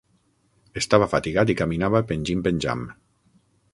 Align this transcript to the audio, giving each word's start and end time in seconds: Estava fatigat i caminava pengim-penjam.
Estava 0.81 1.07
fatigat 1.11 1.53
i 1.55 1.57
caminava 1.61 2.03
pengim-penjam. 2.13 2.87